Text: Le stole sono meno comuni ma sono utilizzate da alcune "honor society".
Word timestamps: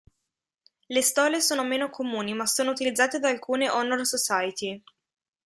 Le 0.89 1.01
stole 1.03 1.41
sono 1.43 1.63
meno 1.63 1.91
comuni 1.91 2.33
ma 2.33 2.47
sono 2.47 2.71
utilizzate 2.71 3.19
da 3.19 3.29
alcune 3.29 3.69
"honor 3.69 4.03
society". 4.03 4.81